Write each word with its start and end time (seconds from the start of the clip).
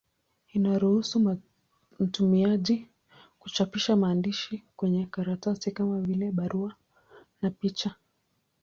Inaruhusu 0.53 1.39
mtumiaji 1.99 2.87
kuchapisha 3.39 3.95
maandishi 3.95 4.63
kwenye 4.75 5.05
karatasi, 5.05 5.71
kama 5.71 6.01
vile 6.01 6.31
barua 6.31 6.75
na 7.41 7.49
picha. 7.51 7.95